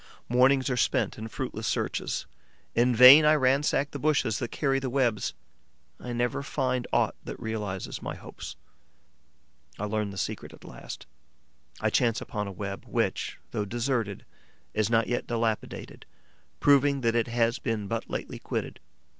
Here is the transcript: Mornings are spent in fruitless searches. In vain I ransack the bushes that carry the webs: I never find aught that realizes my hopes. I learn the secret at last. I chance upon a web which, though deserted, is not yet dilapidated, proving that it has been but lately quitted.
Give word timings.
Mornings 0.27 0.67
are 0.71 0.77
spent 0.77 1.19
in 1.19 1.27
fruitless 1.27 1.67
searches. 1.67 2.25
In 2.73 2.95
vain 2.95 3.23
I 3.23 3.35
ransack 3.35 3.91
the 3.91 3.99
bushes 3.99 4.39
that 4.39 4.47
carry 4.49 4.79
the 4.79 4.89
webs: 4.89 5.35
I 5.99 6.11
never 6.11 6.41
find 6.41 6.87
aught 6.91 7.13
that 7.23 7.39
realizes 7.39 8.01
my 8.01 8.15
hopes. 8.15 8.55
I 9.77 9.85
learn 9.85 10.09
the 10.09 10.17
secret 10.17 10.53
at 10.53 10.63
last. 10.65 11.05
I 11.81 11.91
chance 11.91 12.19
upon 12.19 12.47
a 12.47 12.51
web 12.51 12.85
which, 12.87 13.37
though 13.51 13.63
deserted, 13.65 14.25
is 14.73 14.89
not 14.89 15.05
yet 15.05 15.27
dilapidated, 15.27 16.07
proving 16.59 17.01
that 17.01 17.13
it 17.13 17.27
has 17.27 17.59
been 17.59 17.85
but 17.87 18.09
lately 18.09 18.39
quitted. 18.39 18.79